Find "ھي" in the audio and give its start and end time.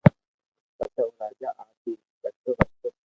1.83-1.91